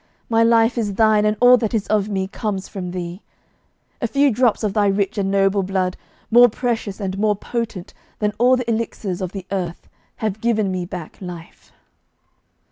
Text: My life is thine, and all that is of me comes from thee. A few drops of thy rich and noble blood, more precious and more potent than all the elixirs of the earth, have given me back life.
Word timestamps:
My 0.29 0.41
life 0.43 0.79
is 0.79 0.95
thine, 0.95 1.25
and 1.25 1.37
all 1.39 1.57
that 1.57 1.75
is 1.75 1.85
of 1.85 2.09
me 2.09 2.27
comes 2.27 2.67
from 2.67 2.89
thee. 2.89 3.21
A 4.01 4.07
few 4.07 4.31
drops 4.31 4.63
of 4.63 4.73
thy 4.73 4.87
rich 4.87 5.15
and 5.19 5.29
noble 5.29 5.61
blood, 5.61 5.95
more 6.31 6.49
precious 6.49 6.99
and 6.99 7.19
more 7.19 7.35
potent 7.35 7.93
than 8.17 8.33
all 8.39 8.55
the 8.57 8.67
elixirs 8.67 9.21
of 9.21 9.31
the 9.31 9.45
earth, 9.51 9.87
have 10.15 10.41
given 10.41 10.71
me 10.71 10.85
back 10.87 11.21
life. 11.21 11.71